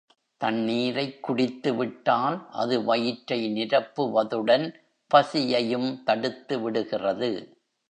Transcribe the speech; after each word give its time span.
தண்ணீரைக் 0.37 1.23
குடித்து 1.23 1.73
விட்டால், 1.73 2.47
அது 2.51 2.83
வயிற்றை 2.83 3.53
நிரப்புவதுடன் 3.53 4.73
பசியையும் 5.07 6.03
தடுத்து 6.03 6.59
விடுகிறது. 6.59 7.31